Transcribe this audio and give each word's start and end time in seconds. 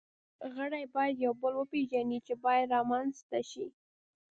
غړي 0.55 0.83
باید 0.95 1.15
یو 1.25 1.33
بل 1.41 1.53
وپېژني، 1.57 2.19
چې 2.27 2.33
باور 2.43 2.63
رامنځ 2.73 3.13
ته 3.29 3.39
شي. 3.49 3.67